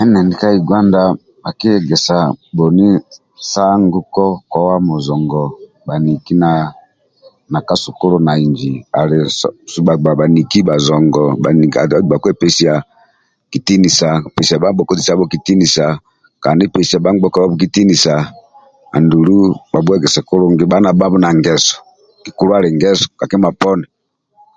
Endindi 0.00 0.34
ka 0.40 0.48
Yuganda 0.56 1.00
bhakiegesa 1.42 2.16
bhoni 2.56 2.88
sa 3.52 3.64
nguko 3.82 4.24
kowa 4.52 4.76
muzongo 4.88 5.42
bhaniki 5.86 6.34
na 7.52 7.58
ka 7.68 7.74
sukulu 7.82 8.16
na 8.26 8.32
inji 8.44 8.72
ali 8.98 9.16
subha 9.72 9.94
bhaniki 10.20 10.58
bhazongo 10.68 11.24
bhakiepesia 12.10 12.74
kitinisa 13.52 14.08
pesia 14.34 14.62
bhangbekuabho 14.62 15.24
kitinisa 15.32 15.84
bhali 20.80 20.80
na 20.86 20.96
bhabho 20.98 21.18
na 21.22 21.30
ngeso 21.38 21.76
kikulu 22.24 22.50
ali 22.56 22.68
ngeso 22.76 23.06